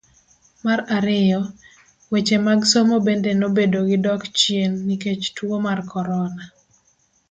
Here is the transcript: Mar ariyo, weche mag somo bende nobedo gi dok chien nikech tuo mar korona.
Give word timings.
Mar 0.65 0.79
ariyo, 0.97 1.41
weche 2.11 2.37
mag 2.45 2.59
somo 2.71 2.95
bende 3.05 3.31
nobedo 3.39 3.79
gi 3.89 3.97
dok 4.05 4.21
chien 4.39 4.71
nikech 4.87 5.25
tuo 5.35 5.55
mar 5.65 5.79
korona. 5.91 6.43